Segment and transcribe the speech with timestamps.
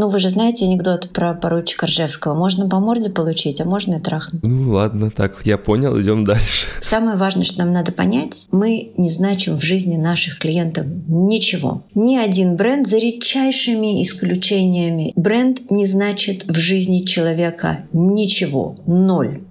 [0.00, 2.32] Ну, вы же знаете анекдот про поручика Ржевского.
[2.32, 4.42] Можно по морде получить, а можно и трахнуть.
[4.42, 6.68] Ну ладно, так, я понял, идем дальше.
[6.80, 11.82] Самое важное, что нам надо понять, мы не значим в жизни наших клиентов ничего.
[11.94, 18.76] Ни один бренд, за редчайшими исключениями, бренд не значит в жизни человека ничего.
[18.86, 19.42] Ноль.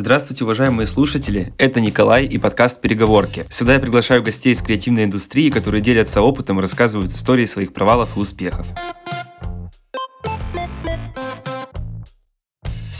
[0.00, 1.52] Здравствуйте, уважаемые слушатели!
[1.58, 3.44] Это Николай и подкаст «Переговорки».
[3.50, 8.16] Сюда я приглашаю гостей из креативной индустрии, которые делятся опытом и рассказывают истории своих провалов
[8.16, 8.68] и успехов.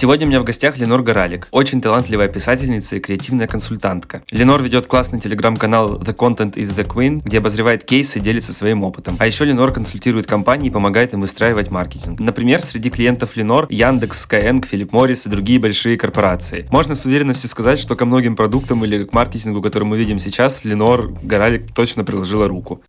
[0.00, 4.22] Сегодня у меня в гостях Ленор Горалик, очень талантливая писательница и креативная консультантка.
[4.30, 8.84] Ленор ведет классный телеграм-канал The Content is the Queen, где обозревает кейсы и делится своим
[8.84, 9.16] опытом.
[9.18, 12.20] А еще Ленор консультирует компании и помогает им выстраивать маркетинг.
[12.20, 16.68] Например, среди клиентов Ленор Яндекс, Skyeng, Филипп Моррис и другие большие корпорации.
[16.70, 20.64] Можно с уверенностью сказать, что ко многим продуктам или к маркетингу, который мы видим сейчас,
[20.64, 22.82] Ленор Горалик точно приложила руку.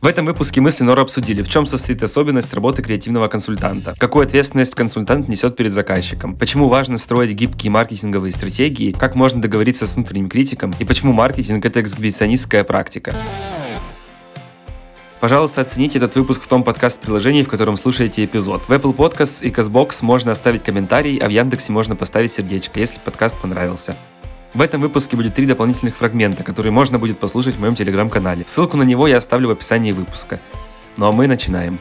[0.00, 4.24] В этом выпуске мы с Ленорой обсудили, в чем состоит особенность работы креативного консультанта, какую
[4.24, 9.96] ответственность консультант несет перед заказчиком, почему важно строить гибкие маркетинговые стратегии, как можно договориться с
[9.96, 13.12] внутренним критиком и почему маркетинг– это эксгибиционистская практика.
[15.18, 18.62] Пожалуйста, оцените этот выпуск в том подкаст-приложении, в котором слушаете эпизод.
[18.68, 23.00] В Apple Podcasts и CastBox можно оставить комментарий, а в Яндексе можно поставить сердечко, если
[23.00, 23.96] подкаст понравился.
[24.58, 28.42] В этом выпуске будет три дополнительных фрагмента, которые можно будет послушать в моем телеграм-канале.
[28.44, 30.40] Ссылку на него я оставлю в описании выпуска.
[30.96, 31.78] Ну а мы начинаем.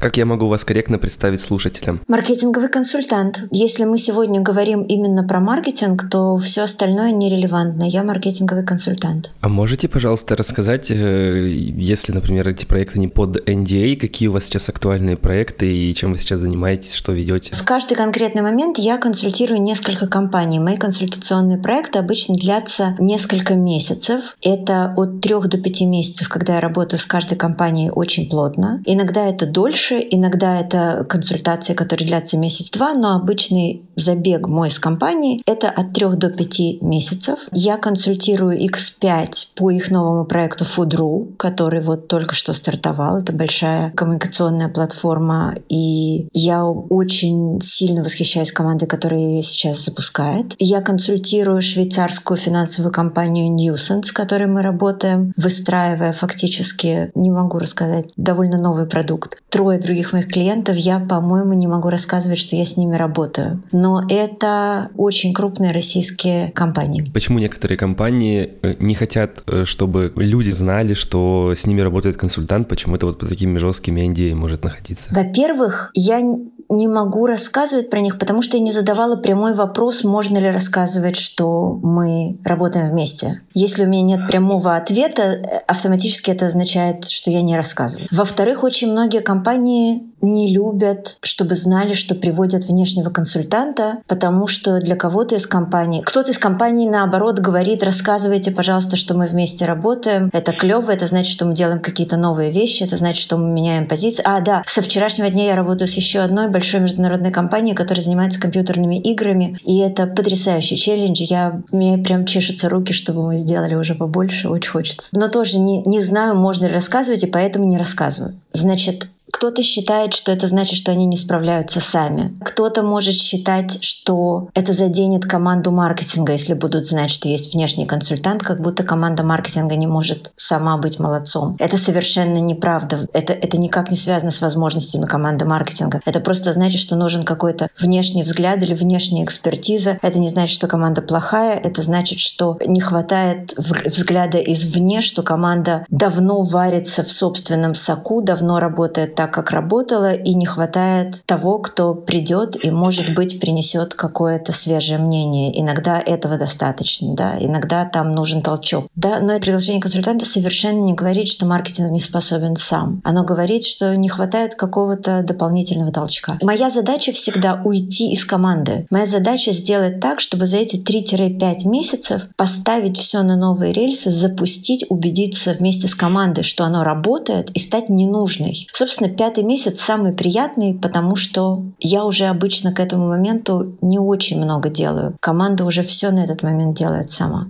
[0.00, 2.00] Как я могу вас корректно представить слушателям?
[2.06, 3.48] Маркетинговый консультант.
[3.50, 7.82] Если мы сегодня говорим именно про маркетинг, то все остальное нерелевантно.
[7.82, 9.32] Я маркетинговый консультант.
[9.40, 14.44] А можете, пожалуйста, рассказать, э, если, например, эти проекты не под NDA, какие у вас
[14.44, 17.56] сейчас актуальные проекты и чем вы сейчас занимаетесь, что ведете?
[17.56, 20.60] В каждый конкретный момент я консультирую несколько компаний.
[20.60, 24.36] Мои консультационные проекты обычно длятся несколько месяцев.
[24.42, 28.80] Это от трех до пяти месяцев, когда я работаю с каждой компанией очень плотно.
[28.86, 30.06] Иногда это дольше, дольше.
[30.10, 36.16] Иногда это консультации, которые длятся месяц-два, но обычный забег мой с компанией— это от 3
[36.16, 37.38] до 5 месяцев.
[37.52, 43.18] Я консультирую X5 по их новому проекту Food.ru, который вот только что стартовал.
[43.18, 50.54] Это большая коммуникационная платформа, и я очень сильно восхищаюсь командой, которая ее сейчас запускает.
[50.58, 58.06] Я консультирую швейцарскую финансовую компанию Newsens, с которой мы работаем, выстраивая фактически, не могу рассказать,
[58.16, 59.42] довольно новый продукт.
[59.48, 63.62] Трое трое других моих клиентов, я, по-моему, не могу рассказывать, что я с ними работаю.
[63.72, 67.04] Но это очень крупные российские компании.
[67.12, 72.68] Почему некоторые компании э, не хотят, э, чтобы люди знали, что с ними работает консультант?
[72.68, 75.10] Почему это вот по такими жесткими NDA может находиться?
[75.12, 76.20] Во-первых, я
[76.68, 81.16] не могу рассказывать про них, потому что я не задавала прямой вопрос, можно ли рассказывать,
[81.16, 83.40] что мы работаем вместе.
[83.54, 88.06] Если у меня нет прямого ответа, автоматически это означает, что я не рассказываю.
[88.10, 94.96] Во-вторых, очень многие компании не любят, чтобы знали, что приводят внешнего консультанта, потому что для
[94.96, 100.52] кого-то из компании, кто-то из компаний наоборот говорит, рассказывайте, пожалуйста, что мы вместе работаем, это
[100.52, 104.22] клево, это значит, что мы делаем какие-то новые вещи, это значит, что мы меняем позиции.
[104.26, 108.40] А, да, со вчерашнего дня я работаю с еще одной большой международной компанией, которая занимается
[108.40, 111.22] компьютерными играми, и это потрясающий челлендж.
[111.22, 115.08] Я, мне прям чешутся руки, чтобы мы сделали уже побольше, очень хочется.
[115.12, 118.34] Но тоже не, не знаю, можно ли рассказывать, и поэтому не рассказываю.
[118.52, 122.36] Значит, кто-то считает, что это значит, что они не справляются сами.
[122.44, 128.42] Кто-то может считать, что это заденет команду маркетинга, если будут знать, что есть внешний консультант,
[128.42, 131.54] как будто команда маркетинга не может сама быть молодцом.
[131.60, 133.06] Это совершенно неправда.
[133.12, 136.00] Это, это никак не связано с возможностями команды маркетинга.
[136.04, 140.00] Это просто значит, что нужен какой-то внешний взгляд или внешняя экспертиза.
[140.02, 141.60] Это не значит, что команда плохая.
[141.60, 148.58] Это значит, что не хватает взгляда извне, что команда давно варится в собственном соку, давно
[148.58, 154.52] работает так, как работала, и не хватает того, кто придет и, может быть, принесет какое-то
[154.52, 155.58] свежее мнение.
[155.60, 158.86] Иногда этого достаточно, да, иногда там нужен толчок.
[158.94, 163.00] Да, но это приглашение консультанта совершенно не говорит, что маркетинг не способен сам.
[163.04, 166.38] Оно говорит, что не хватает какого-то дополнительного толчка.
[166.42, 168.86] Моя задача всегда уйти из команды.
[168.90, 174.86] Моя задача сделать так, чтобы за эти 3-5 месяцев поставить все на новые рельсы, запустить,
[174.88, 178.68] убедиться вместе с командой, что оно работает, и стать ненужной.
[178.72, 184.38] Собственно, пятый месяц самый приятный, потому что я уже обычно к этому моменту не очень
[184.38, 185.16] много делаю.
[185.20, 187.48] Команда уже все на этот момент делает сама.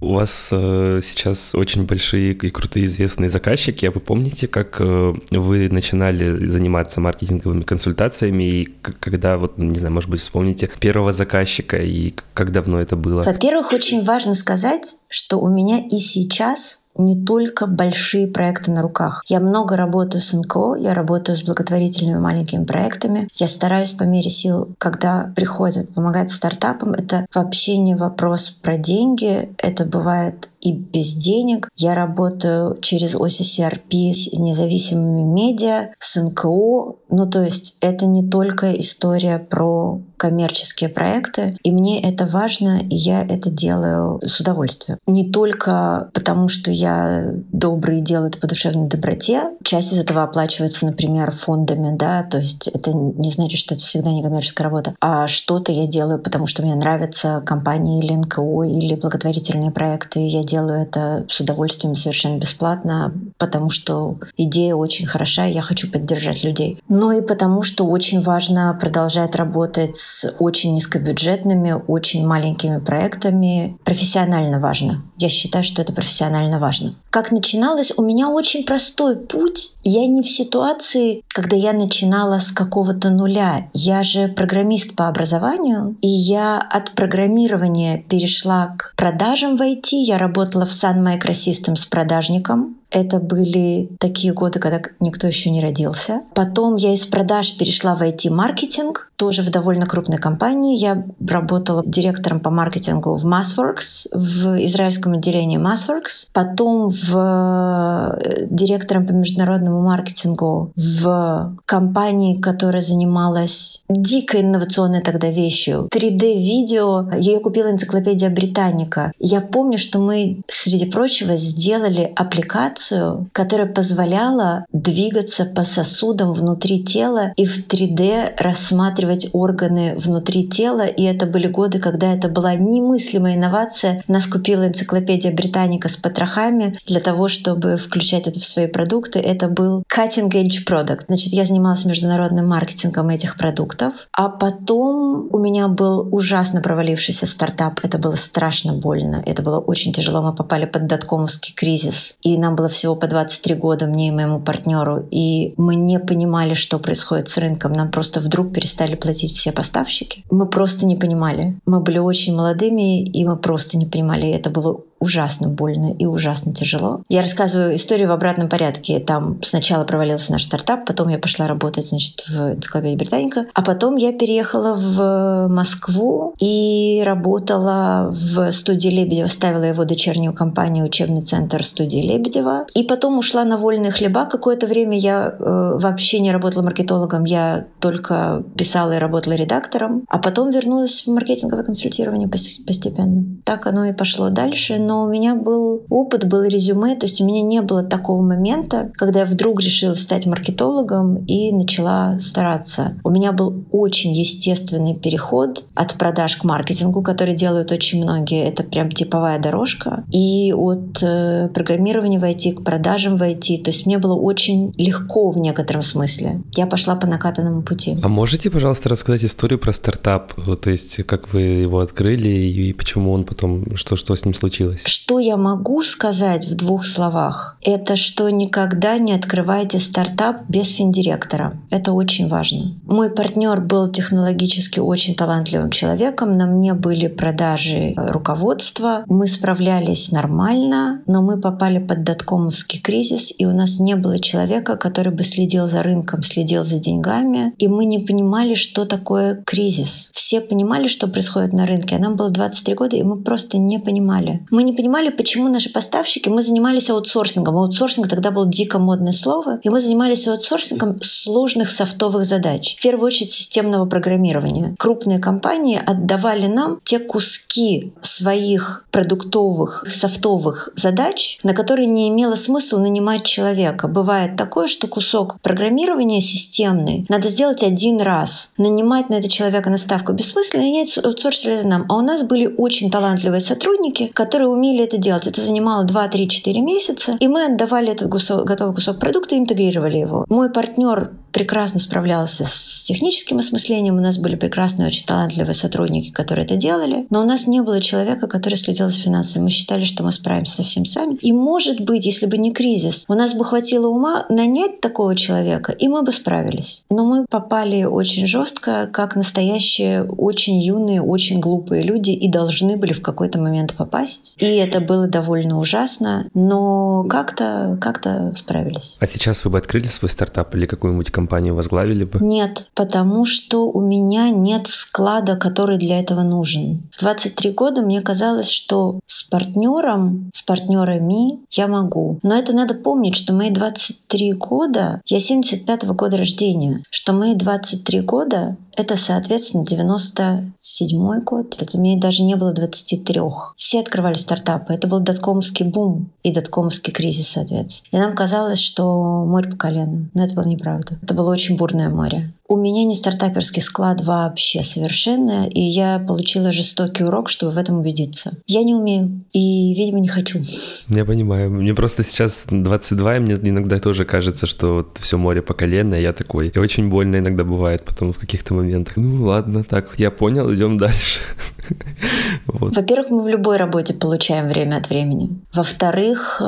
[0.00, 3.86] У вас э, сейчас очень большие и крутые известные заказчики.
[3.86, 9.94] А вы помните, как э, вы начинали заниматься маркетинговыми консультациями и когда, вот, не знаю,
[9.94, 13.22] может быть, вспомните первого заказчика и как давно это было?
[13.22, 19.22] Во-первых, очень важно сказать, что у меня и сейчас не только большие проекты на руках.
[19.26, 23.28] Я много работаю с НКО, я работаю с благотворительными маленькими проектами.
[23.34, 29.50] Я стараюсь по мере сил, когда приходят помогать стартапам, это вообще не вопрос про деньги,
[29.58, 31.68] это бывает и без денег.
[31.76, 36.96] Я работаю через OCCRP с независимыми медиа, с НКО.
[37.10, 42.94] Ну, то есть это не только история про коммерческие проекты, и мне это важно, и
[42.94, 44.98] я это делаю с удовольствием.
[45.06, 49.50] Не только потому, что я добрый и делаю это по душевной доброте.
[49.62, 54.10] Часть из этого оплачивается, например, фондами, да, то есть это не значит, что это всегда
[54.12, 58.94] не коммерческая работа, а что-то я делаю, потому что мне нравятся компании или НКО, или
[58.94, 65.52] благотворительные проекты, я делаю это с удовольствием совершенно бесплатно, потому что идея очень хороша, и
[65.52, 66.78] я хочу поддержать людей.
[66.88, 73.76] Но и потому, что очень важно продолжать работать с очень низкобюджетными, очень маленькими проектами.
[73.84, 75.02] Профессионально важно.
[75.24, 76.94] Я считаю, что это профессионально важно.
[77.08, 77.94] Как начиналось?
[77.96, 79.70] У меня очень простой путь.
[79.82, 83.66] Я не в ситуации, когда я начинала с какого-то нуля.
[83.72, 89.92] Я же программист по образованию, и я от программирования перешла к продажам в IT.
[89.92, 92.76] Я работала в Sun Microsystems продажником.
[92.94, 96.22] Это были такие годы, когда никто еще не родился.
[96.32, 100.78] Потом я из продаж перешла в IT-маркетинг, тоже в довольно крупной компании.
[100.78, 106.28] Я работала директором по маркетингу в MassWorks, в израильском отделении MassWorks.
[106.32, 115.88] Потом в э, директором по международному маркетингу в компании, которая занималась дико инновационной тогда вещью.
[115.92, 117.10] 3D-видео.
[117.18, 119.10] Ее купила энциклопедия Британика.
[119.18, 126.82] Я помню, что мы, среди прочего, сделали аппликацию анимацию, которая позволяла двигаться по сосудам внутри
[126.82, 130.86] тела и в 3D рассматривать органы внутри тела.
[130.86, 134.02] И это были годы, когда это была немыслимая инновация.
[134.08, 139.18] Нас купила энциклопедия Британика с потрохами для того, чтобы включать это в свои продукты.
[139.18, 141.04] Это был cutting edge product.
[141.08, 143.94] Значит, я занималась международным маркетингом этих продуктов.
[144.12, 147.80] А потом у меня был ужасно провалившийся стартап.
[147.82, 149.22] Это было страшно больно.
[149.24, 150.22] Это было очень тяжело.
[150.22, 152.16] Мы попали под доткомовский кризис.
[152.22, 156.54] И нам было всего по 23 года мне и моему партнеру, и мы не понимали,
[156.54, 157.72] что происходит с рынком.
[157.72, 160.24] Нам просто вдруг перестали платить все поставщики.
[160.30, 161.58] Мы просто не понимали.
[161.66, 164.26] Мы были очень молодыми, и мы просто не понимали.
[164.26, 167.02] И это было ужасно больно и ужасно тяжело.
[167.08, 169.00] Я рассказываю историю в обратном порядке.
[169.00, 173.96] Там сначала провалился наш стартап, потом я пошла работать, значит, в энциклопедии Британика, а потом
[173.96, 181.64] я переехала в Москву и работала в студии Лебедева, ставила его дочернюю компанию «Учебный центр
[181.64, 182.66] студии Лебедева».
[182.74, 184.24] И потом ушла на вольные хлеба.
[184.26, 190.18] Какое-то время я э, вообще не работала маркетологом, я только писала и работала редактором, а
[190.18, 193.24] потом вернулась в маркетинговое консультирование постепенно.
[193.44, 197.24] Так оно и пошло дальше, но у меня был опыт, был резюме, то есть у
[197.24, 202.96] меня не было такого момента, когда я вдруг решила стать маркетологом и начала стараться.
[203.04, 208.46] У меня был очень естественный переход от продаж к маркетингу, который делают очень многие.
[208.46, 210.04] Это прям типовая дорожка.
[210.12, 213.62] И от э, программирования в IT к продажам в IT.
[213.62, 216.42] То есть мне было очень легко в некотором смысле.
[216.56, 217.96] Я пошла по накатанному пути.
[218.02, 220.34] А можете, пожалуйста, рассказать историю про стартап?
[220.60, 224.73] То есть как вы его открыли и почему он потом, что, что с ним случилось?
[224.84, 227.58] Что я могу сказать в двух словах?
[227.62, 231.56] Это что никогда не открывайте стартап без финдиректора.
[231.70, 232.74] Это очень важно.
[232.84, 236.32] Мой партнер был технологически очень талантливым человеком.
[236.32, 239.04] На мне были продажи руководства.
[239.06, 244.76] Мы справлялись нормально, но мы попали под доткомовский кризис, и у нас не было человека,
[244.76, 247.54] который бы следил за рынком, следил за деньгами.
[247.58, 250.10] И мы не понимали, что такое кризис.
[250.14, 253.78] Все понимали, что происходит на рынке, а нам было 23 года, и мы просто не
[253.78, 254.46] понимали.
[254.50, 257.56] Мы не понимали, почему наши поставщики, мы занимались аутсорсингом.
[257.56, 262.76] Аутсорсинг тогда был дико модное слово, и мы занимались аутсорсингом сложных софтовых задач.
[262.78, 264.74] В первую очередь системного программирования.
[264.78, 272.78] Крупные компании отдавали нам те куски своих продуктовых, софтовых задач, на которые не имело смысла
[272.78, 273.88] нанимать человека.
[273.88, 278.50] Бывает такое, что кусок программирования системный надо сделать один раз.
[278.58, 281.86] Нанимать на это человека на ставку бессмысленно, и они аутсорсили это нам.
[281.88, 285.26] А у нас были очень талантливые сотрудники, которые умели это делать.
[285.26, 290.24] Это занимало 2-3-4 месяца, и мы отдавали этот кусок, готовый кусок продукта и интегрировали его.
[290.28, 296.44] Мой партнер прекрасно справлялся с техническим осмыслением, у нас были прекрасные, очень талантливые сотрудники, которые
[296.44, 299.44] это делали, но у нас не было человека, который следил за финансами.
[299.44, 301.14] Мы считали, что мы справимся со всем сами.
[301.14, 305.72] И, может быть, если бы не кризис, у нас бы хватило ума нанять такого человека,
[305.72, 306.84] и мы бы справились.
[306.90, 312.92] Но мы попали очень жестко, как настоящие, очень юные, очень глупые люди, и должны были
[312.92, 314.36] в какой-то момент попасть.
[314.38, 318.04] И это было довольно ужасно, но как-то как
[318.36, 318.96] справились.
[319.00, 322.18] А сейчас вы бы открыли свой стартап или какую-нибудь компанию возглавили бы?
[322.20, 326.82] Нет, потому что у меня нет склада, который для этого нужен.
[326.92, 332.18] В 23 года мне казалось, что с партнером, с партнерами я могу.
[332.22, 337.34] Но это надо помнить, что мои 23 года, я 75 -го года рождения, что мои
[337.34, 341.56] 23 года это, соответственно, 97 год.
[341.60, 343.20] Это мне даже не было 23.
[343.56, 344.74] Все открывали стартапы.
[344.74, 347.98] Это был доткомский бум и доткомский кризис, соответственно.
[347.98, 350.08] И нам казалось, что море по колено.
[350.14, 350.98] Но это было неправда.
[351.02, 352.32] Это было очень бурное море.
[352.48, 357.78] У меня не стартаперский склад вообще совершенно, и я получила жестокий урок, чтобы в этом
[357.78, 358.32] убедиться.
[358.46, 360.40] Я не умею и, видимо, не хочу.
[360.88, 361.50] Я понимаю.
[361.50, 365.94] Мне просто сейчас 22, и мне иногда тоже кажется, что вот все море по колено,
[365.94, 366.48] и я такой.
[366.48, 368.96] И очень больно иногда бывает потом в каких-то моментах.
[368.96, 371.20] Ну ладно, так, я понял, идем дальше.
[372.46, 375.40] Во-первых, мы в любой работе получаем время от времени.
[375.52, 376.44] Во-вторых, э,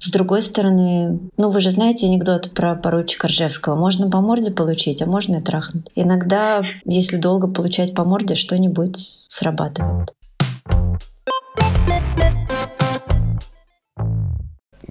[0.00, 3.76] с другой стороны, ну вы же знаете анекдот про поручика Ржевского.
[3.76, 5.86] Можно по морде получить, а можно и трахнуть.
[5.94, 8.96] Иногда, если долго получать по морде, что-нибудь
[9.28, 10.14] срабатывает.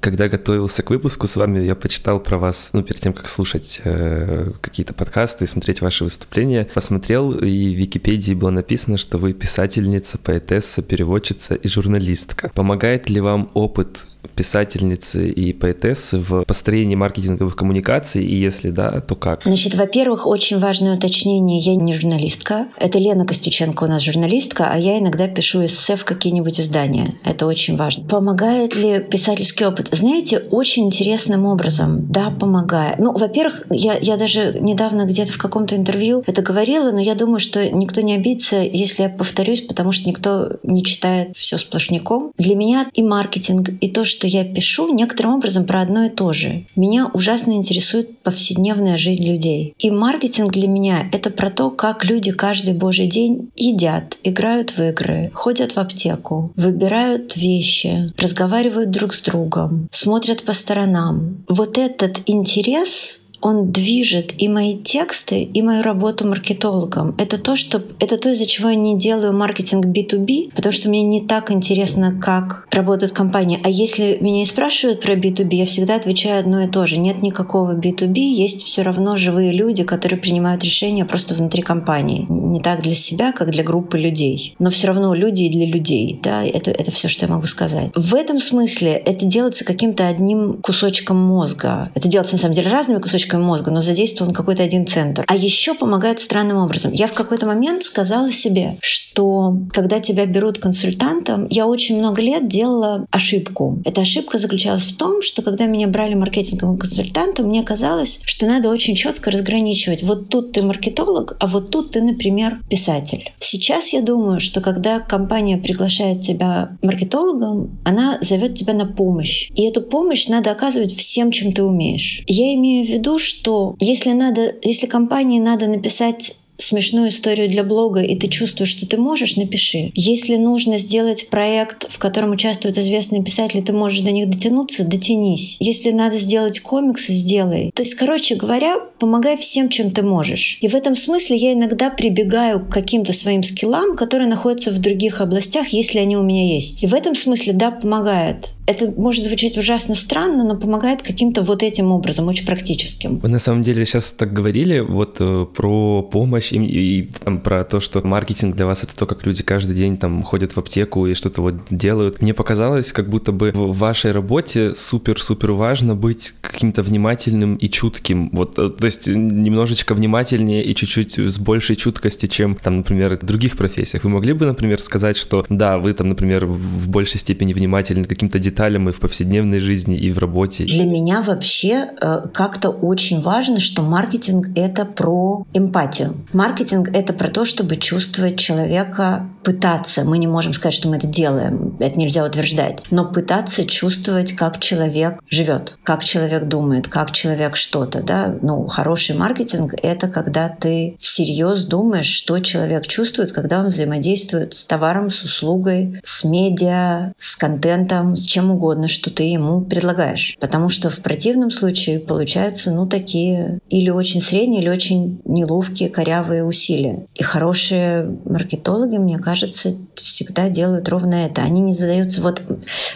[0.08, 3.82] Когда готовился к выпуску с вами, я почитал про вас, ну, перед тем, как слушать
[3.84, 9.34] э, какие-то подкасты и смотреть ваши выступления, посмотрел, и в Википедии было написано, что вы
[9.34, 12.50] писательница, поэтесса, переводчица и журналистка.
[12.56, 14.06] Помогает ли вам опыт
[14.36, 19.44] писательницы и поэтессы в построении маркетинговых коммуникаций, и если да, то как?
[19.44, 22.68] Значит, во-первых, очень важное уточнение, я не журналистка.
[22.78, 27.14] Это Лена Костюченко у нас журналистка, а я иногда пишу эссе в какие-нибудь издания.
[27.26, 28.06] Это очень важно.
[28.06, 29.90] Помогает ли писательский опыт?
[29.92, 32.06] Знаете, очень интересным образом.
[32.12, 33.00] Да, помогает.
[33.00, 37.40] Ну, во-первых, я, я даже недавно где-то в каком-то интервью это говорила, но я думаю,
[37.40, 42.32] что никто не обидится, если я повторюсь, потому что никто не читает все сплошняком.
[42.38, 46.34] Для меня и маркетинг, и то, что я пишу некоторым образом про одно и то
[46.34, 46.66] же.
[46.76, 49.76] Меня ужасно интересует повседневная жизнь людей.
[49.80, 54.82] И маркетинг для меня— это про то, как люди каждый божий день едят, играют в
[54.82, 61.44] игры, ходят в аптеку, выбирают вещи, разговаривают друг с другом, смотрят по сторонам.
[61.48, 67.16] Вот этот интерес он движет и мои тексты, и мою работу маркетологом.
[67.18, 71.04] Это то, что, это то, из-за чего я не делаю маркетинг B2B, потому что мне
[71.04, 73.60] не так интересно, как работает компания.
[73.64, 76.98] А если меня и спрашивают про B2B, я всегда отвечаю одно и то же.
[76.98, 82.26] Нет никакого B2B, есть все равно живые люди, которые принимают решения просто внутри компании.
[82.30, 84.56] Не так для себя, как для группы людей.
[84.60, 86.20] Но все равно люди и для людей.
[86.24, 87.92] Да, это, это все, что я могу сказать.
[87.96, 91.92] В этом смысле это делается каким-то одним кусочком мозга.
[91.96, 95.24] Это делается на самом деле разными кусочками клеточками мозга, но задействован какой-то один центр.
[95.28, 96.94] А еще помогает странным образом.
[96.94, 102.48] Я в какой-то момент сказала себе, что когда тебя берут консультантом, я очень много лет
[102.48, 103.80] делала ошибку.
[103.86, 108.70] Эта ошибка заключалась в том, что когда меня брали маркетинговым консультантом, мне казалось, что надо
[108.70, 110.04] очень четко разграничивать.
[110.04, 113.32] Вот тут ты маркетолог, а вот тут ты, например, писатель.
[113.40, 119.50] Сейчас я думаю, что когда компания приглашает тебя маркетологом, она зовет тебя на помощь.
[119.56, 122.24] И эту помощь надо оказывать всем, чем ты умеешь.
[122.28, 128.02] Я имею в виду, что если надо, если компании надо написать смешную историю для блога,
[128.02, 129.92] и ты чувствуешь, что ты можешь, напиши.
[129.94, 135.58] Если нужно сделать проект, в котором участвуют известные писатели, ты можешь до них дотянуться, дотянись.
[135.60, 137.72] Если надо сделать комиксы, сделай.
[137.74, 140.58] То есть, короче говоря, помогай всем, чем ты можешь.
[140.62, 145.22] И в этом смысле я иногда прибегаю к каким-то своим скиллам, которые находятся в других
[145.22, 146.84] областях, если они у меня есть.
[146.84, 148.50] И в этом смысле, да, помогает.
[148.68, 153.18] Это может звучать ужасно странно, но помогает каким-то вот этим образом, очень практическим.
[153.18, 157.40] Вы на самом деле сейчас так говорили вот э, про помощь помощь и, и там,
[157.40, 160.58] про то, что маркетинг для вас это то, как люди каждый день там ходят в
[160.58, 162.22] аптеку и что-то вот делают.
[162.22, 168.30] Мне показалось, как будто бы в вашей работе супер-супер важно быть каким-то внимательным и чутким.
[168.34, 173.26] Вот, э, то есть немножечко внимательнее и чуть-чуть с большей чуткости, чем там, например, в
[173.26, 174.04] других профессиях.
[174.04, 178.40] Вы могли бы, например, сказать, что да, вы там, например, в большей степени внимательны каким-то
[178.40, 180.66] деталям, деталям и в повседневной жизни, и в работе.
[180.66, 186.16] Для меня вообще э, как-то очень важно, что маркетинг— это про эмпатию.
[186.34, 190.04] Маркетинг— это про то, чтобы чувствовать человека, пытаться.
[190.04, 194.60] Мы не можем сказать, что мы это делаем, это нельзя утверждать, но пытаться чувствовать, как
[194.60, 198.02] человек живет, как человек думает, как человек что-то.
[198.02, 198.36] Да?
[198.42, 204.66] Ну, хороший маркетинг— это когда ты всерьез думаешь, что человек чувствует, когда он взаимодействует с
[204.66, 210.36] товаром, с услугой, с медиа, с контентом, с чем угодно, что ты ему предлагаешь.
[210.40, 216.44] Потому что в противном случае получаются, ну, такие или очень средние, или очень неловкие, корявые
[216.44, 217.06] усилия.
[217.16, 221.42] И хорошие маркетологи, мне кажется, всегда делают ровно это.
[221.42, 222.22] Они не задаются...
[222.22, 222.42] Вот,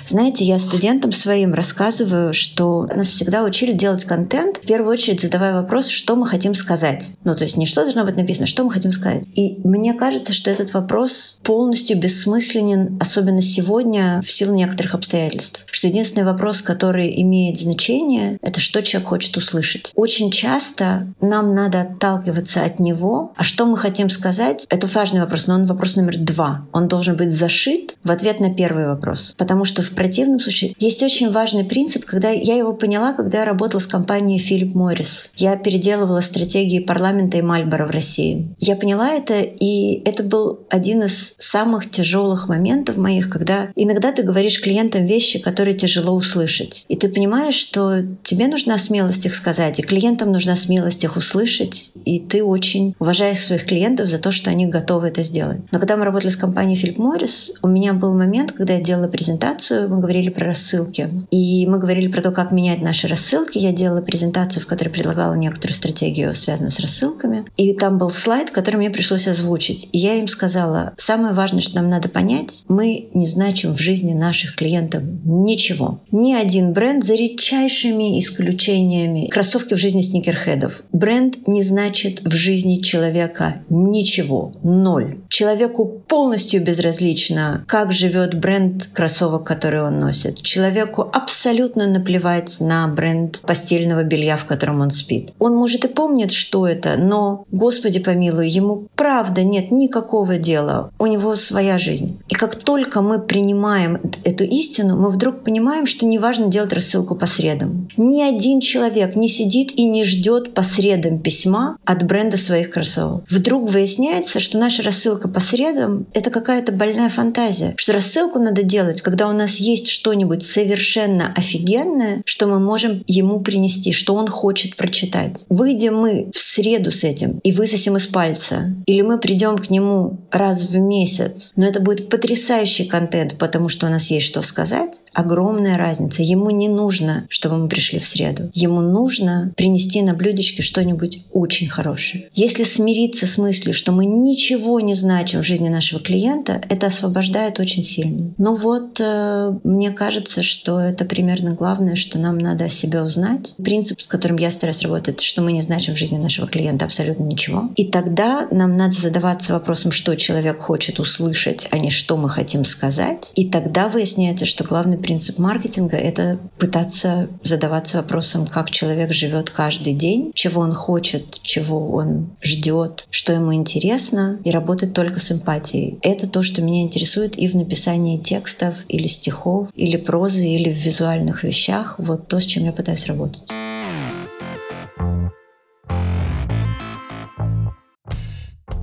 [0.08, 5.53] знаете, я студентам своим рассказываю, что нас всегда учили делать контент, в первую очередь задавая
[5.53, 7.10] вопрос, что мы хотим сказать.
[7.24, 9.25] Ну, то есть не что должно быть написано, что мы хотим сказать.
[9.36, 15.40] И мне кажется, что этот вопрос полностью бессмысленен, особенно сегодня, в силу некоторых обстоятельств.
[15.69, 19.91] Что единственный вопрос, который имеет значение, это что человек хочет услышать.
[19.95, 25.48] Очень часто нам надо отталкиваться от него, а что мы хотим сказать, это важный вопрос,
[25.48, 26.65] но он вопрос номер два.
[26.71, 29.34] Он должен быть зашит в ответ на первый вопрос.
[29.38, 33.46] Потому что в противном случае есть очень важный принцип, когда я его поняла, когда я
[33.46, 35.29] работала с компанией Philip Morris.
[35.36, 38.55] Я переделывала стратегии парламента и Мальборо в России.
[38.60, 44.24] Я поняла это, и это был один из самых тяжелых моментов моих, когда иногда ты
[44.24, 46.86] говоришь клиентам вещи, которые тяжело услышать.
[46.88, 51.91] И ты понимаешь, что тебе нужна смелость их сказать, и клиентам нужна смелость их услышать,
[52.05, 55.62] и ты очень уважаешь своих клиентов за то, что они готовы это сделать.
[55.72, 59.07] Но когда мы работали с компанией Philip Morris, у меня был момент, когда я делала
[59.07, 61.10] презентацию, мы говорили про рассылки.
[61.31, 63.57] И мы говорили про то, как менять наши рассылки.
[63.57, 67.45] Я делала презентацию, в которой предлагала некоторую стратегию, связанную с рассылками.
[67.57, 69.89] И там был слайд, который мне пришлось озвучить.
[69.91, 74.13] И я им сказала, самое важное, что нам надо понять, мы не значим в жизни
[74.13, 76.01] наших клиентов ничего.
[76.12, 80.83] Ни один бренд, за редчайшими исключениями, кроссовки в жизни сникерхедов.
[80.91, 84.53] Бренд не значит в жизни человека ничего.
[84.63, 85.19] Ноль.
[85.29, 90.41] Человеку полностью безразлично, как живет бренд кроссовок, который он носит.
[90.41, 95.33] Человеку абсолютно наплевать на бренд постельного белья, в котором он спит.
[95.39, 100.91] Он, может, и помнит, что это, но, Господи помилуй, ему правда нет никакого дела.
[101.00, 102.19] У него своя жизнь.
[102.29, 107.15] И как только мы принимаем эту истину, мы вдруг понимаем, что не важно делать рассылку
[107.15, 107.89] по средам.
[107.97, 113.23] Ни один человек не сидит и не ждет по средам письма от бренда своих кроссовок.
[113.29, 119.01] Вдруг выясняется, что наша рассылка по средам— это какая-то больная фантазия, что рассылку надо делать,
[119.01, 124.75] когда у нас есть что-нибудь совершенно офигенное, что мы можем ему принести, что он хочет
[124.75, 125.46] прочитать.
[125.50, 130.19] Выйдем мы в среду с этим и высосим из пальца, или мы придем к нему
[130.31, 135.01] раз в месяц, но это будет потрясающий контент, потому что у нас есть что сказать,
[135.13, 136.24] огромная разница.
[136.24, 138.50] Ему не нужно, чтобы мы пришли в среду.
[138.53, 142.29] Ему нужно принести на блюдечке что-нибудь очень хорошее.
[142.33, 147.59] Если смириться с мыслью, что мы ничего не значим в жизни нашего клиента, это освобождает
[147.61, 148.33] очень сильно.
[148.37, 153.53] Но вот э, мне кажется, что это примерно главное, что нам надо о себе узнать.
[153.57, 157.24] Принцип, с которым я стараюсь работать, что мы не значим в жизни нашего клиента абсолютно
[157.24, 157.69] ничего.
[157.75, 162.65] И тогда нам надо задаваться вопросом, что человек хочет услышать, а не что мы хотим
[162.65, 163.31] сказать.
[163.35, 169.93] И тогда выясняется, что главный принцип маркетинга— это пытаться задаваться вопросом, как человек живет каждый
[169.93, 176.00] день, чего он хочет, чего он ждет, что ему интересно, и работать только с эмпатией.
[176.01, 180.77] Это то, что меня интересует и в написании текстов или стихов, или прозы, или в
[180.77, 181.96] визуальных вещах.
[181.98, 183.51] Вот то, с чем я пытаюсь работать.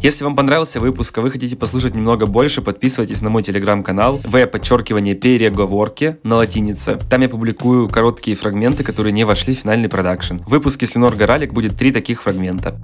[0.01, 4.47] Если вам понравился выпуск, а вы хотите послушать немного больше, подписывайтесь на мой телеграм-канал в
[4.47, 6.99] подчеркивание переговорки на латинице.
[7.11, 10.37] Там я публикую короткие фрагменты, которые не вошли в финальный продакшн.
[10.47, 12.81] В выпуске с Ленор Горалик будет три таких фрагмента.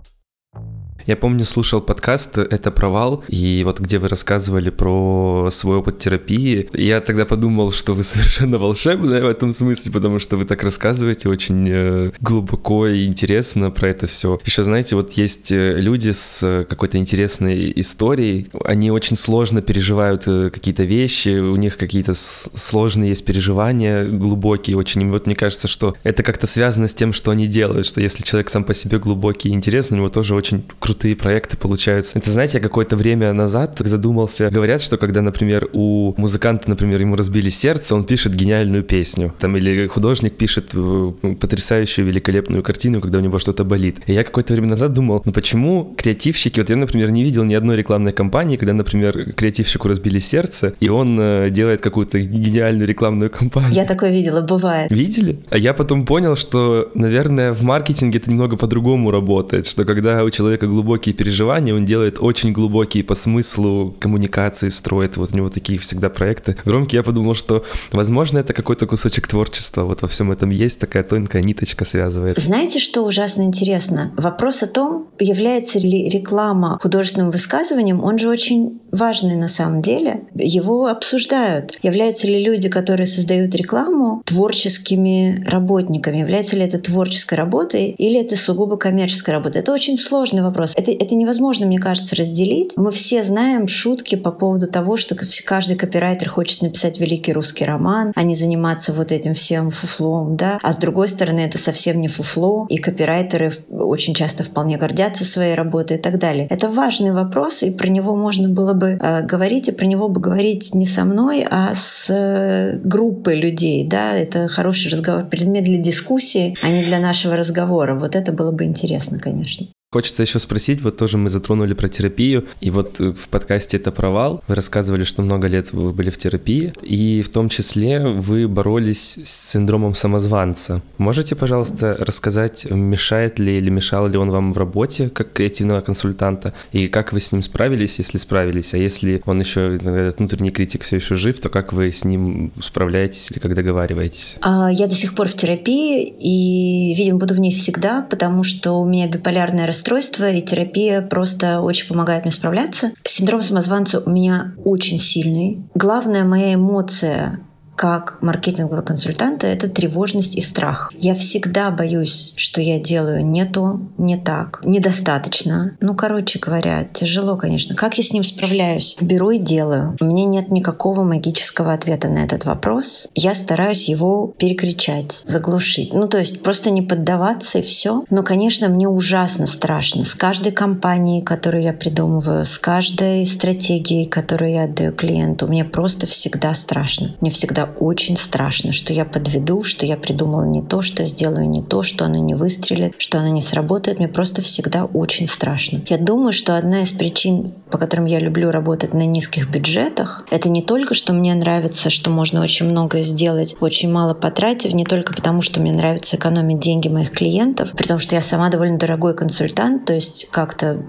[1.07, 6.71] Я помню, слушал подкаст «Это провал», и вот где вы рассказывали про свой опыт терапии,
[6.73, 11.29] я тогда подумал, что вы совершенно волшебная в этом смысле, потому что вы так рассказываете
[11.29, 14.41] очень э, глубоко и интересно про это все.
[14.47, 20.49] Еще, знаете, вот есть э, люди с какой-то интересной историей, они очень сложно переживают э,
[20.49, 25.03] какие-то вещи, у них какие-то сложные есть переживания, глубокие очень.
[25.03, 28.23] И вот мне кажется, что это как-то связано с тем, что они делают, что если
[28.23, 32.19] человек сам по себе глубокий и интересный, у него тоже очень крутой крутые проекты получаются.
[32.19, 34.49] Это, знаете, я какое-то время назад задумался.
[34.51, 39.35] Говорят, что когда, например, у музыканта, например, ему разбили сердце, он пишет гениальную песню.
[39.41, 43.97] Там, или художник пишет э, потрясающую, великолепную картину, когда у него что-то болит.
[44.07, 46.61] И я какое-то время назад думал, ну почему креативщики...
[46.61, 50.89] Вот я, например, не видел ни одной рекламной кампании, когда, например, креативщику разбили сердце, и
[50.89, 53.73] он э, делает какую-то гениальную рекламную кампанию.
[53.73, 54.93] Я такое видела, бывает.
[54.93, 55.41] Видели?
[55.51, 60.31] А я потом понял, что, наверное, в маркетинге это немного по-другому работает, что когда у
[60.31, 65.17] человека глубокие переживания, он делает очень глубокие по смыслу коммуникации, строит.
[65.17, 66.99] Вот у него такие всегда проекты громкие.
[66.99, 69.85] Я подумал, что, возможно, это какой-то кусочек творчества.
[69.85, 72.39] Вот во всем этом есть такая тонкая ниточка связывает.
[72.39, 74.13] Знаете, что ужасно интересно?
[74.19, 80.23] Вопрос о том, является ли реклама художественным высказыванием, он же очень важный на самом деле.
[80.35, 81.79] Его обсуждают.
[81.83, 86.19] Являются ли люди, которые создают рекламу, творческими работниками?
[86.19, 89.59] Является ли это творческой работой или это сугубо коммерческая работа?
[89.59, 90.73] Это очень сложный вопрос.
[90.77, 92.73] Это, это невозможно, мне кажется, разделить.
[92.77, 98.13] Мы все знаем шутки по поводу того, что каждый копирайтер хочет написать великий русский роман,
[98.15, 100.59] а не заниматься вот этим всем фуфлом, да.
[100.63, 105.55] А с другой стороны, это совсем не фуфло, и копирайтеры очень часто вполне гордятся своей
[105.55, 106.47] работой и так далее.
[106.51, 110.21] Это важный вопрос, и про него можно было бы э, говорить, и про него бы
[110.21, 114.17] говорить не со мной, а с э, группой людей, да.
[114.17, 117.95] Это хороший разговор, предмет для дискуссии, а не для нашего разговора.
[117.99, 119.67] Вот это было бы интересно, конечно.
[119.95, 123.93] Хочется еще спросить, вот тоже мы затронули про терапию, и вот э, в подкасте «Это
[123.93, 128.49] провал» вы рассказывали, что много лет вы были в терапии, и в том числе вы
[128.49, 130.83] боролись с синдромом самозванца.
[130.99, 136.55] Можете, пожалуйста, рассказать, мешает ли или мешал ли он вам в работе как креативного консультанта,
[136.73, 140.83] и как вы с ним справились, если справились, а если он еще, этот внутренний критик
[140.83, 144.39] все еще жив, то как вы с ним справляетесь или как договариваетесь?
[144.41, 148.73] А, я до сих пор в терапии, и, видимо, буду в ней всегда, потому что
[148.73, 152.93] у меня биполярное расстройство расстройство, и терапия просто очень помогает мне справляться.
[153.05, 155.63] Синдром самозванца у меня очень сильный.
[155.75, 157.41] Главная моя эмоция
[157.77, 160.93] как маркетингового консультанта, это тревожность и страх.
[160.97, 165.77] Я всегда боюсь, что я делаю не то, не так, недостаточно.
[165.81, 167.75] Ну, короче говоря, тяжело, конечно.
[167.75, 168.97] Как я с ним справляюсь?
[169.01, 169.97] Беру и делаю.
[170.01, 173.09] У меня нет никакого магического ответа на этот вопрос.
[173.15, 175.93] Я стараюсь его перекричать, заглушить.
[175.93, 178.05] Ну, то есть просто не поддаваться и все.
[178.11, 180.05] Но, конечно, мне ужасно страшно.
[180.05, 186.07] С каждой компанией, которую я придумываю, с каждой стратегией, которую я отдаю клиенту, мне просто
[186.07, 187.15] всегда страшно.
[187.21, 191.63] Мне всегда очень страшно, что я подведу, что я придумала не то, что сделаю не
[191.63, 193.99] то, что оно не выстрелит, что оно не сработает.
[193.99, 195.81] Мне просто всегда очень страшно.
[195.89, 200.49] Я думаю, что одна из причин, по которым я люблю работать на низких бюджетах, это
[200.49, 205.15] не только, что мне нравится, что можно очень многое сделать, очень мало потратив, не только
[205.15, 209.15] потому, что мне нравится экономить деньги моих клиентов, при том, что я сама довольно дорогой
[209.15, 210.83] консультант, то есть как-то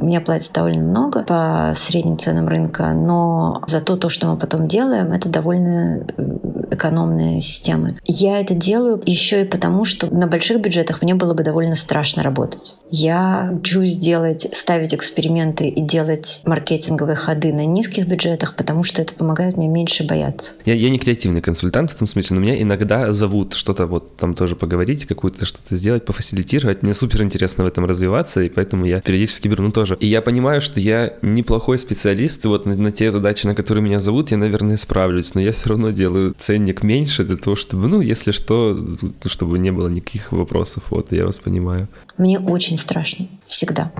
[0.00, 5.12] мне платят довольно много по средним ценам рынка, но зато то, что мы потом делаем,
[5.12, 6.06] это довольно
[6.70, 7.96] экономные системы.
[8.04, 12.22] Я это делаю еще и потому, что на больших бюджетах мне было бы довольно страшно
[12.22, 12.76] работать.
[12.90, 19.14] Я учусь делать, ставить эксперименты и делать маркетинговые ходы на низких бюджетах, потому что это
[19.14, 20.52] помогает мне меньше бояться.
[20.64, 24.34] Я, я не креативный консультант в том смысле, но меня иногда зовут что-то вот там
[24.34, 26.82] тоже поговорить, какую-то что-то сделать, пофасилитировать.
[26.82, 29.89] Мне супер интересно в этом развиваться, и поэтому я периодически беру, ну тоже.
[29.94, 33.82] И я понимаю, что я неплохой специалист, и вот на, на те задачи, на которые
[33.82, 37.88] меня зовут, я, наверное, справлюсь, но я все равно делаю ценник меньше для того, чтобы,
[37.88, 38.78] ну, если что,
[39.26, 40.84] чтобы не было никаких вопросов.
[40.90, 41.88] Вот, я вас понимаю.
[42.18, 43.26] Мне очень страшно.
[43.46, 43.92] Всегда.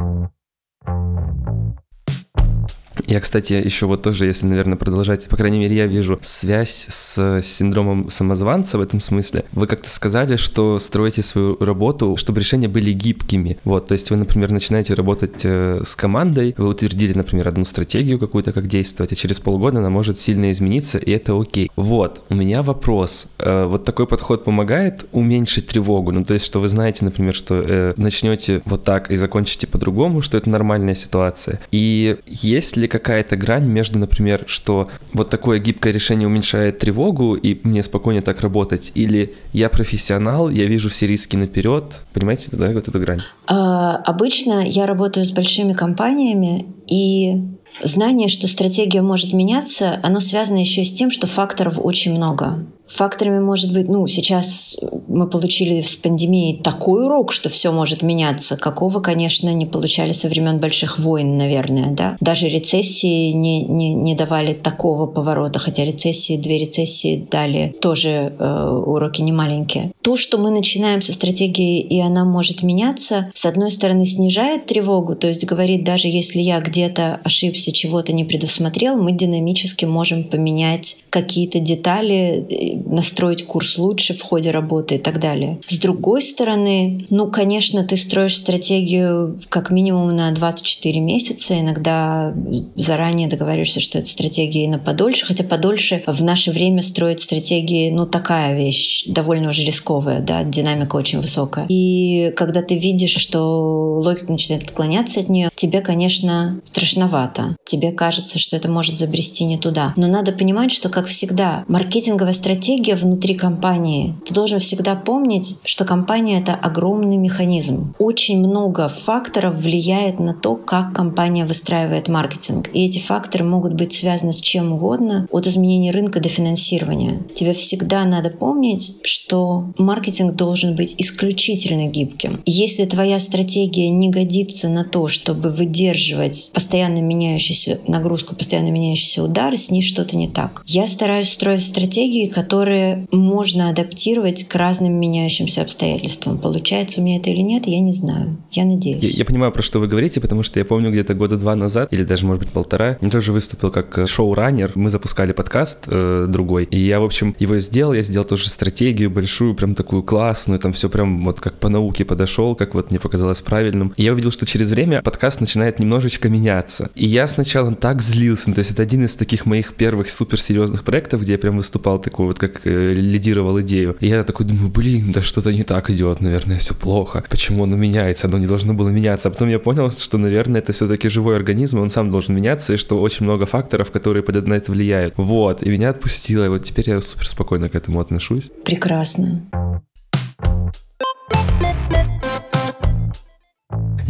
[3.06, 7.40] Я, кстати, еще вот тоже, если, наверное, продолжать, по крайней мере, я вижу связь с
[7.42, 9.44] синдромом самозванца в этом смысле.
[9.52, 13.58] Вы как-то сказали, что строите свою работу, чтобы решения были гибкими.
[13.64, 18.18] Вот, то есть вы, например, начинаете работать э, с командой, вы утвердили, например, одну стратегию
[18.18, 21.70] какую-то, как действовать, и через полгода она может сильно измениться, и это окей.
[21.76, 23.28] Вот, у меня вопрос.
[23.38, 26.12] Э, вот такой подход помогает уменьшить тревогу?
[26.12, 30.22] Ну, то есть, что вы знаете, например, что э, начнете вот так и закончите по-другому,
[30.22, 31.60] что это нормальная ситуация.
[31.70, 37.59] И есть ли какая-то грань между, например, что вот такое гибкое решение уменьшает тревогу, и
[37.66, 42.88] мне спокойнее так работать, или я профессионал, я вижу все риски наперед, понимаете, да, вот
[42.88, 43.20] эта грань?
[43.46, 47.37] А, обычно я работаю с большими компаниями, и
[47.83, 52.66] Знание, что стратегия может меняться, оно связано еще с тем, что факторов очень много.
[52.94, 54.76] Факторами может быть, ну, сейчас
[55.07, 60.29] мы получили с пандемией такой урок, что все может меняться, какого, конечно, не получали со
[60.29, 62.16] времен больших войн, наверное, да.
[62.20, 68.68] Даже рецессии не, не, не давали такого поворота, хотя рецессии, две рецессии дали тоже э,
[68.68, 69.92] уроки не маленькие.
[70.03, 75.14] То, что мы начинаем со стратегии, и она может меняться, с одной стороны, снижает тревогу,
[75.14, 80.98] то есть говорит, даже если я где-то ошибся, чего-то не предусмотрел, мы динамически можем поменять
[81.11, 85.60] какие-то детали, э, настроить курс лучше в ходе работы и так далее.
[85.66, 92.34] С другой стороны, ну, конечно, ты строишь стратегию как минимум на 24 месяца, иногда
[92.74, 97.90] заранее договариваешься, что это стратегия и на подольше, хотя подольше в наше время строить стратегии,
[97.90, 101.66] ну, такая вещь, довольно уже рисковая, да, динамика очень высокая.
[101.68, 107.55] И когда ты видишь, что логика начинает отклоняться от нее, тебе, конечно, страшновато.
[107.64, 109.92] Тебе кажется, что это может забрести не туда.
[109.96, 115.85] Но надо понимать, что, как всегда, маркетинговая стратегия внутри компании, ты должен всегда помнить, что
[115.85, 117.94] компания— это огромный механизм.
[117.99, 122.70] Очень много факторов влияет на то, как компания выстраивает маркетинг.
[122.73, 127.20] И эти факторы могут быть связаны с чем угодно, от изменения рынка до финансирования.
[127.35, 132.40] Тебе всегда надо помнить, что маркетинг должен быть исключительно гибким.
[132.46, 139.56] Если твоя стратегия не годится на то, чтобы выдерживать постоянно меняющуюся нагрузку, постоянно меняющийся удар,
[139.56, 140.62] с ней что-то не так.
[140.66, 146.38] Я стараюсь строить стратегии, которые можно адаптировать к разным меняющимся обстоятельствам.
[146.38, 148.36] Получается у меня это или нет, я не знаю.
[148.52, 149.02] Я надеюсь.
[149.02, 151.92] Я, я понимаю, про что вы говорите, потому что я помню где-то года два назад,
[151.92, 154.72] или даже, может быть, полтора, я тоже выступил как э, шоу-раннер.
[154.74, 157.92] Мы запускали подкаст э, другой, и я, в общем, его сделал.
[157.92, 162.04] Я сделал тоже стратегию большую, прям такую классную, там все прям вот как по науке
[162.04, 163.92] подошел, как вот мне показалось правильным.
[163.96, 166.90] И я увидел, что через время подкаст начинает немножечко меняться.
[166.94, 168.50] И я сначала так злился.
[168.50, 171.98] Ну, то есть это один из таких моих первых суперсерьезных проектов, где я прям выступал
[171.98, 173.96] такой вот как э, лидировал идею.
[174.00, 177.24] И я такой думаю, блин, да что-то не так идет, наверное, все плохо.
[177.29, 178.26] Почему оно меняется?
[178.26, 179.29] Оно не должно было меняться.
[179.29, 182.76] А потом я понял, что, наверное, это все-таки живой организм, он сам должен меняться, и
[182.76, 185.14] что очень много факторов, которые на это влияют.
[185.16, 188.50] Вот, и меня отпустило, и вот теперь я супер спокойно к этому отношусь.
[188.64, 189.42] Прекрасно.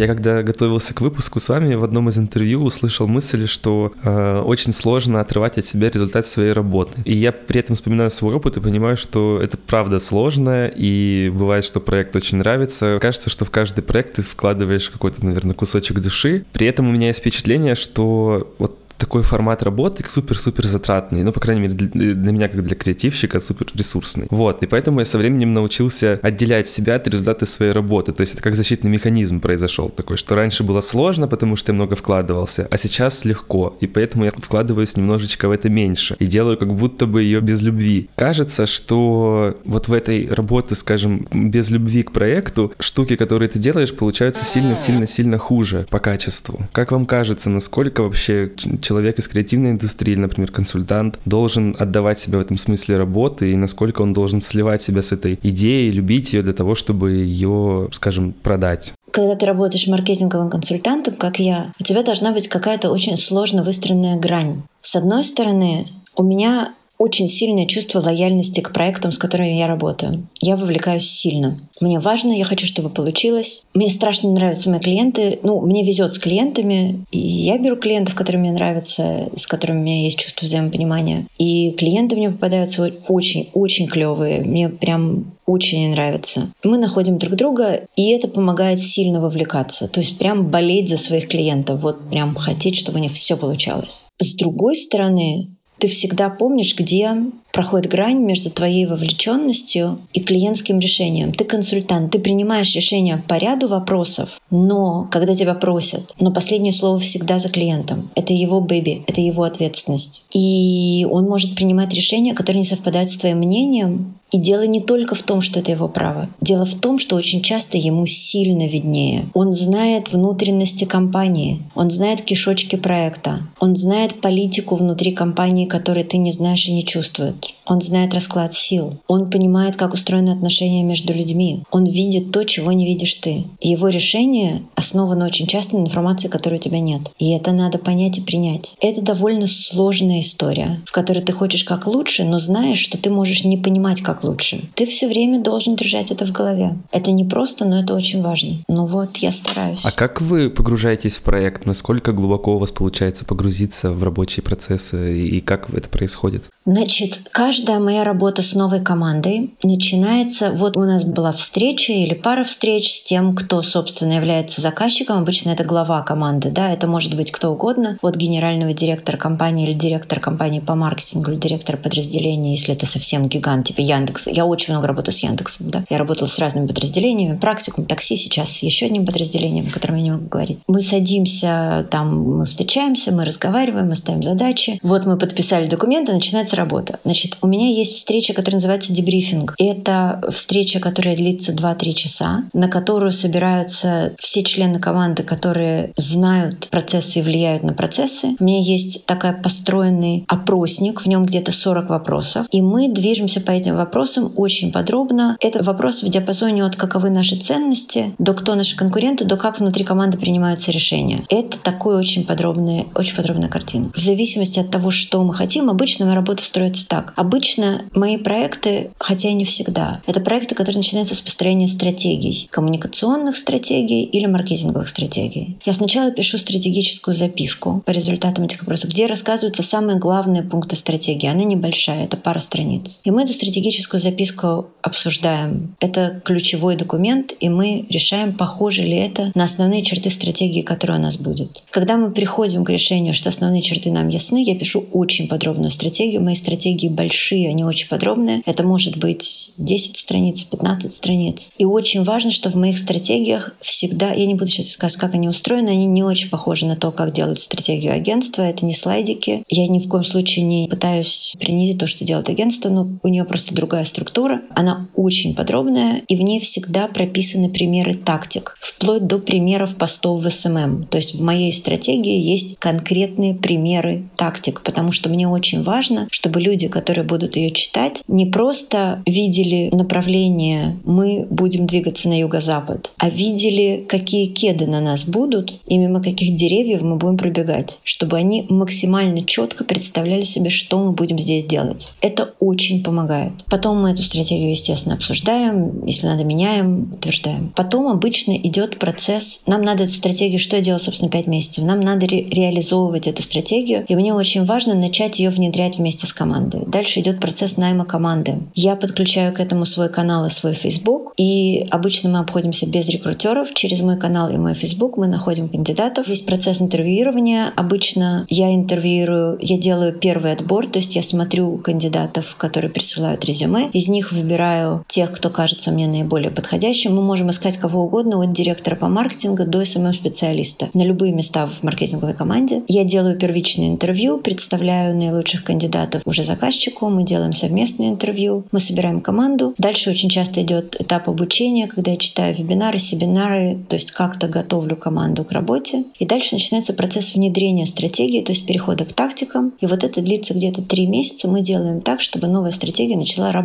[0.00, 4.42] Я когда готовился к выпуску с вами, в одном из интервью услышал мысль, что э,
[4.42, 7.02] очень сложно отрывать от себя результат своей работы.
[7.04, 11.66] И я при этом вспоминаю свой опыт и понимаю, что это правда сложно, и бывает,
[11.66, 12.96] что проект очень нравится.
[12.98, 16.46] Кажется, что в каждый проект ты вкладываешь какой-то, наверное, кусочек души.
[16.54, 21.40] При этом у меня есть впечатление, что вот такой формат работы супер-супер затратный, ну, по
[21.40, 24.26] крайней мере, для, для меня, как для креативщика, супер ресурсный.
[24.30, 28.34] Вот, и поэтому я со временем научился отделять себя от результата своей работы, то есть
[28.34, 32.68] это как защитный механизм произошел такой, что раньше было сложно, потому что я много вкладывался,
[32.70, 37.06] а сейчас легко, и поэтому я вкладываюсь немножечко в это меньше и делаю как будто
[37.06, 38.08] бы ее без любви.
[38.16, 43.94] Кажется, что вот в этой работе, скажем, без любви к проекту, штуки, которые ты делаешь,
[43.94, 46.68] получаются сильно-сильно-сильно хуже по качеству.
[46.72, 48.50] Как вам кажется, насколько вообще
[48.90, 54.02] человек из креативной индустрии, например, консультант, должен отдавать себя в этом смысле работы и насколько
[54.02, 58.92] он должен сливать себя с этой идеей, любить ее для того, чтобы ее, скажем, продать?
[59.12, 64.18] Когда ты работаешь маркетинговым консультантом, как я, у тебя должна быть какая-то очень сложно выстроенная
[64.18, 64.62] грань.
[64.80, 70.28] С одной стороны, у меня очень сильное чувство лояльности к проектам, с которыми я работаю.
[70.42, 71.58] Я вовлекаюсь сильно.
[71.80, 73.62] Мне важно, я хочу, чтобы получилось.
[73.72, 75.38] Мне страшно нравятся мои клиенты.
[75.42, 77.02] Ну, мне везет с клиентами.
[77.10, 81.26] И я беру клиентов, которые мне нравятся, с которыми у меня есть чувство взаимопонимания.
[81.38, 84.42] И клиенты мне попадаются очень-очень клевые.
[84.42, 86.52] Мне прям очень нравится.
[86.62, 89.88] Мы находим друг друга, и это помогает сильно вовлекаться.
[89.88, 91.80] То есть прям болеть за своих клиентов.
[91.80, 94.04] Вот прям хотеть, чтобы у них все получалось.
[94.18, 95.48] С другой стороны,
[95.80, 97.16] ты всегда помнишь, где
[97.52, 101.32] проходит грань между твоей вовлеченностью и клиентским решением.
[101.32, 107.00] Ты консультант, ты принимаешь решения по ряду вопросов, но когда тебя просят, но последнее слово
[107.00, 108.10] всегда за клиентом.
[108.14, 110.24] Это его бэби, это его ответственность.
[110.32, 115.14] И он может принимать решения, которые не совпадают с твоим мнением, и дело не только
[115.14, 116.28] в том, что это его право.
[116.40, 119.28] Дело в том, что очень часто ему сильно виднее.
[119.34, 126.18] Он знает внутренности компании, он знает кишочки проекта, он знает политику внутри компании, которой ты
[126.18, 127.54] не знаешь и не чувствуешь.
[127.70, 128.94] Он знает расклад сил.
[129.06, 131.62] Он понимает, как устроены отношения между людьми.
[131.70, 133.44] Он видит то, чего не видишь ты.
[133.60, 137.12] Его решение основано очень часто на информации, которой у тебя нет.
[137.18, 138.74] И это надо понять и принять.
[138.80, 143.44] Это довольно сложная история, в которой ты хочешь как лучше, но знаешь, что ты можешь
[143.44, 144.62] не понимать, как как лучше.
[144.74, 146.76] Ты все время должен держать это в голове.
[146.92, 148.58] Это не просто, но это очень важно.
[148.68, 149.80] Ну вот, я стараюсь.
[149.84, 151.66] А как вы погружаетесь в проект?
[151.66, 156.44] Насколько глубоко у вас получается погрузиться в рабочие процессы и как это происходит?
[156.66, 162.44] Значит, каждая моя работа с новой командой начинается, вот у нас была встреча или пара
[162.44, 165.18] встреч с тем, кто, собственно, является заказчиком.
[165.18, 169.72] Обычно это глава команды, да, это может быть кто угодно, от генерального директора компании или
[169.72, 174.09] директора компании по маркетингу или директора подразделения, если это совсем гигант, типа Яндекс.
[174.26, 175.84] Я очень много работаю с Яндексом, да.
[175.88, 180.10] Я работала с разными подразделениями, практикум, такси сейчас еще одним подразделением, о котором я не
[180.10, 180.58] могу говорить.
[180.66, 184.78] Мы садимся, там мы встречаемся, мы разговариваем, мы ставим задачи.
[184.82, 186.98] Вот мы подписали документы, начинается работа.
[187.04, 189.54] Значит, у меня есть встреча, которая называется дебрифинг.
[189.58, 197.20] Это встреча, которая длится 2-3 часа, на которую собираются все члены команды, которые знают процессы
[197.20, 198.36] и влияют на процессы.
[198.38, 202.46] У меня есть такая построенный опросник, в нем где-то 40 вопросов.
[202.50, 203.99] И мы движемся по этим вопросам
[204.36, 205.36] очень подробно.
[205.40, 209.84] Это вопрос в диапазоне от каковы наши ценности, до кто наши конкуренты, до как внутри
[209.84, 211.20] команды принимаются решения.
[211.28, 213.90] Это такой очень подробный, очень подробная картина.
[213.94, 217.12] В зависимости от того, что мы хотим, обычно моя работа строится так.
[217.16, 223.36] Обычно мои проекты, хотя и не всегда, это проекты, которые начинаются с построения стратегий, коммуникационных
[223.36, 225.58] стратегий или маркетинговых стратегий.
[225.64, 231.28] Я сначала пишу стратегическую записку по результатам этих вопросов, где рассказываются самые главные пункты стратегии.
[231.28, 233.00] Она небольшая, это пара страниц.
[233.04, 235.76] И мы эту стратегическую записку обсуждаем.
[235.80, 241.02] Это ключевой документ, и мы решаем, похоже ли это на основные черты стратегии, которая у
[241.02, 241.64] нас будет.
[241.70, 246.22] Когда мы приходим к решению, что основные черты нам ясны, я пишу очень подробную стратегию.
[246.22, 248.42] Мои стратегии большие, они очень подробные.
[248.46, 251.50] Это может быть 10 страниц, 15 страниц.
[251.58, 255.28] И очень важно, что в моих стратегиях всегда, я не буду сейчас сказать, как они
[255.28, 258.42] устроены, они не очень похожи на то, как делают стратегию агентства.
[258.42, 259.44] Это не слайдики.
[259.48, 263.24] Я ни в коем случае не пытаюсь принизить то, что делает агентство, но у нее
[263.24, 264.42] просто другая структура.
[264.56, 270.28] Она очень подробная, и в ней всегда прописаны примеры тактик, вплоть до примеров постов в
[270.28, 270.86] SMM.
[270.90, 276.40] То есть в моей стратегии есть конкретные примеры тактик, потому что мне очень важно, чтобы
[276.40, 283.08] люди, которые будут ее читать, не просто видели направление «мы будем двигаться на юго-запад», а
[283.08, 288.46] видели, какие кеды на нас будут и мимо каких деревьев мы будем пробегать, чтобы они
[288.48, 291.90] максимально четко представляли себе, что мы будем здесь делать.
[292.00, 293.32] Это очень помогает.
[293.48, 297.52] Потом мы эту стратегию, естественно, обсуждаем, если надо, меняем, утверждаем.
[297.54, 302.06] Потом обычно идет процесс, нам надо эту стратегию, что делать, собственно, 5 месяцев, нам надо
[302.06, 306.62] ре- реализовывать эту стратегию, и мне очень важно начать ее внедрять вместе с командой.
[306.66, 308.38] Дальше идет процесс найма команды.
[308.54, 313.52] Я подключаю к этому свой канал и свой Facebook, и обычно мы обходимся без рекрутеров.
[313.54, 316.08] Через мой канал и мой Facebook мы находим кандидатов.
[316.08, 317.52] Есть процесс интервьюирования.
[317.56, 323.49] Обычно я интервьюирую, я делаю первый отбор, то есть я смотрю кандидатов, которые присылают резюме.
[323.58, 326.94] Из них выбираю тех, кто кажется мне наиболее подходящим.
[326.94, 331.62] Мы можем искать кого угодно, от директора по маркетингу до SMM-специалиста на любые места в
[331.62, 332.62] маркетинговой команде.
[332.68, 339.00] Я делаю первичное интервью, представляю наилучших кандидатов уже заказчику, мы делаем совместное интервью, мы собираем
[339.00, 339.54] команду.
[339.58, 344.76] Дальше очень часто идет этап обучения, когда я читаю вебинары, семинары, то есть как-то готовлю
[344.76, 345.84] команду к работе.
[345.98, 349.52] И дальше начинается процесс внедрения стратегии, то есть перехода к тактикам.
[349.60, 351.28] И вот это длится где-то три месяца.
[351.28, 353.39] Мы делаем так, чтобы новая стратегия начала работать.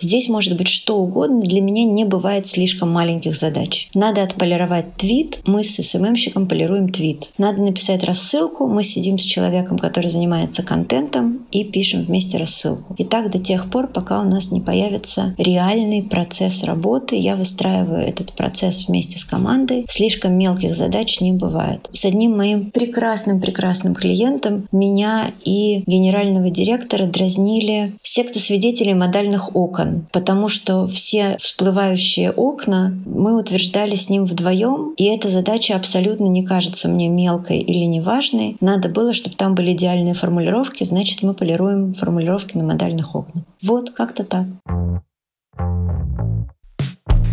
[0.00, 1.40] Здесь может быть что угодно.
[1.40, 3.88] Для меня не бывает слишком маленьких задач.
[3.94, 5.40] Надо отполировать твит.
[5.46, 7.32] Мы с СММщиком полируем твит.
[7.38, 8.66] Надо написать рассылку.
[8.66, 12.94] Мы сидим с человеком, который занимается контентом и пишем вместе рассылку.
[12.98, 17.16] И так до тех пор, пока у нас не появится реальный процесс работы.
[17.16, 19.86] Я выстраиваю этот процесс вместе с командой.
[19.88, 21.88] Слишком мелких задач не бывает.
[21.92, 30.48] С одним моим прекрасным-прекрасным клиентом меня и генерального директора дразнили секта свидетелей модальных окон, потому
[30.48, 36.88] что все всплывающие окна мы утверждали с ним вдвоем, и эта задача абсолютно не кажется
[36.88, 38.56] мне мелкой или неважной.
[38.60, 43.44] Надо было, чтобы там были идеальные формулировки, значит, мы полируем формулировки на модальных окнах.
[43.62, 44.46] Вот как-то так.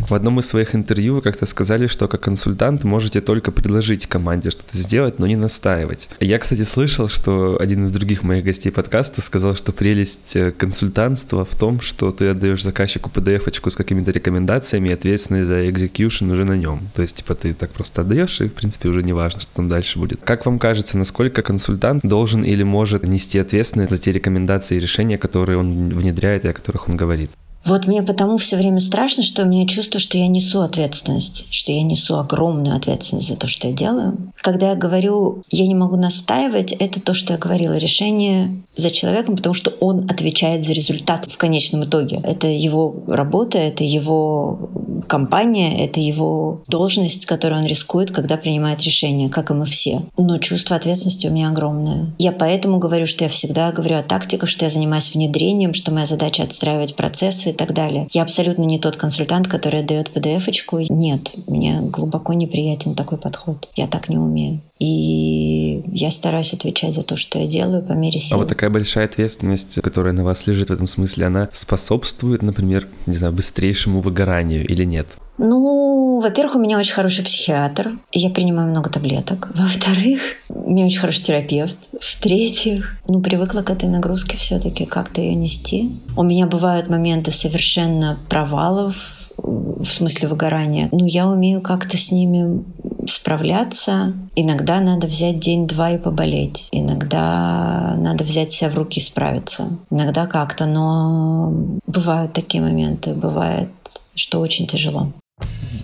[0.10, 4.50] В одном из своих интервью вы как-то сказали, что как консультант можете только предложить команде
[4.50, 6.10] что-то сделать, но не настаивать.
[6.20, 11.46] Я, кстати, слышал, что один из других моих гостей подкаста сказал, что прелесть э, консультантства
[11.46, 16.44] в том, что ты отдаешь заказчику PDF-очку с какими-то рекомендациями, и ответственность за экзекьюшн уже
[16.44, 16.90] на нем.
[16.96, 19.68] То есть, типа, ты так просто отдаешь, и, в принципе, уже не важно, что там
[19.70, 20.22] дальше будет.
[20.24, 25.20] Как вам кажется, насколько консультант должен или может нести ответственность за те рекомендации и решения,
[25.20, 27.30] которые он внедряет и о которых он говорит?
[27.66, 31.72] Вот мне потому все время страшно, что у меня чувство, что я несу ответственность, что
[31.72, 34.32] я несу огромную ответственность за то, что я делаю.
[34.38, 39.36] Когда я говорю, я не могу настаивать, это то, что я говорила, решение за человеком,
[39.36, 42.22] потому что он отвечает за результат в конечном итоге.
[42.24, 44.70] Это его работа, это его
[45.08, 50.02] компания, это его должность, которую он рискует, когда принимает решение, как и мы все.
[50.18, 52.08] Но чувство ответственности у меня огромное.
[52.20, 56.06] Я поэтому говорю, что я всегда говорю о тактиках, что я занимаюсь внедрением, что моя
[56.06, 58.08] задача отстраивать процессы и так далее.
[58.12, 60.80] Я абсолютно не тот консультант, который отдает PDF-очку.
[60.90, 63.70] Нет, мне глубоко неприятен такой подход.
[63.76, 64.62] Я так не умею.
[64.80, 68.38] И я стараюсь отвечать за то, что я делаю по мере сил.
[68.38, 72.88] А вот такая большая ответственность, которая на вас лежит в этом смысле, она способствует, например,
[73.06, 75.08] не знаю, быстрейшему выгоранию или нет?
[75.38, 79.50] Ну, во-первых, у меня очень хороший психиатр, я принимаю много таблеток.
[79.54, 81.78] Во-вторых, у меня очень хороший терапевт.
[82.00, 86.00] В-третьих, ну, привыкла к этой нагрузке все-таки как-то ее нести.
[86.16, 88.96] У меня бывают моменты совершенно провалов,
[89.44, 90.90] в смысле выгорания.
[90.92, 92.64] Ну, я умею как-то с ними
[93.08, 94.14] справляться.
[94.36, 96.68] Иногда надо взять день-два и поболеть.
[96.72, 99.70] Иногда надо взять себя в руки и справиться.
[99.90, 101.52] Иногда как-то, но
[101.88, 103.14] бывают такие моменты.
[103.14, 103.70] Бывает,
[104.16, 105.12] что очень тяжело.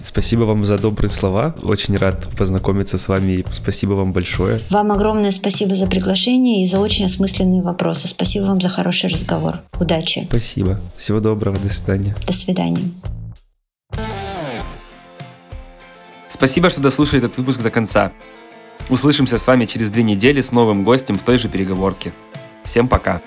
[0.04, 1.56] Спасибо вам за добрые слова.
[1.62, 3.46] Очень рад познакомиться с вами.
[3.52, 4.62] Спасибо вам большое.
[4.70, 8.08] Вам огромное спасибо за приглашение и за очень осмысленные вопросы.
[8.08, 9.56] Спасибо вам за хороший разговор.
[9.80, 10.26] Удачи.
[10.30, 10.80] Спасибо.
[10.96, 11.58] Всего доброго.
[11.60, 12.16] До свидания.
[12.26, 12.84] До свидания.
[16.30, 18.12] Спасибо, что дослушали этот выпуск до конца.
[18.90, 22.14] Услышимся с вами через две недели с новым гостем в той же переговорке.
[22.64, 23.22] Всем пока.